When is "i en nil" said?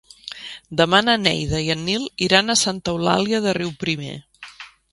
1.67-2.07